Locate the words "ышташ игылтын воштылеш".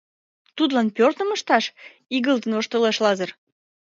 1.35-2.97